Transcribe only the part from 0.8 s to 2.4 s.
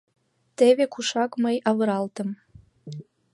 кушак мый авыралтым.